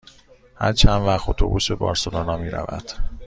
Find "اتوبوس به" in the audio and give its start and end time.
1.29-1.75